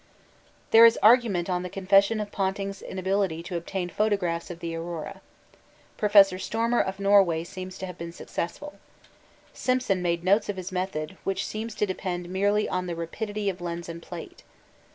[0.71, 5.21] There is argument on the confession of Ponting's inability to obtain photographs of the aurora.
[5.95, 8.79] Professor Stormer of Norway seems to have been successful.
[9.53, 13.61] Simpson made notes of his method, which seems to depend merely on the rapidity of
[13.61, 14.41] lens and plate.